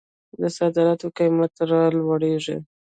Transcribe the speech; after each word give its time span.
د 0.41 0.43
صادراتو 0.57 1.07
قیمت 1.17 1.53
رالویږي. 1.69 2.57